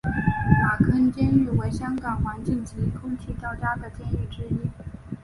[0.63, 4.57] 马坑监狱为香港环境及空气较佳的监狱之一。